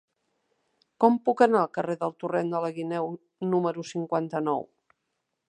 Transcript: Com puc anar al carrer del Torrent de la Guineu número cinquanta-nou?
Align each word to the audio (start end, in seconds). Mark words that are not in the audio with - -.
Com 1.03 1.19
puc 1.29 1.43
anar 1.47 1.59
al 1.59 1.69
carrer 1.79 1.97
del 2.05 2.15
Torrent 2.23 2.49
de 2.55 2.63
la 2.65 2.73
Guineu 2.79 3.13
número 3.53 3.87
cinquanta-nou? 3.93 4.69